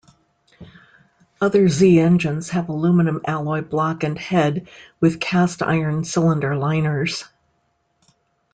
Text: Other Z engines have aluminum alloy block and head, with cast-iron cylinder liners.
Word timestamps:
Other 1.39 1.67
Z 1.67 1.99
engines 1.99 2.49
have 2.49 2.69
aluminum 2.69 3.21
alloy 3.27 3.61
block 3.61 4.03
and 4.03 4.17
head, 4.17 4.67
with 4.99 5.19
cast-iron 5.19 6.05
cylinder 6.05 6.55
liners. 6.55 7.25